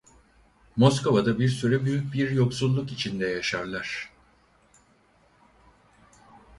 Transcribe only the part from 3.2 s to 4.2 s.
yaşarlar.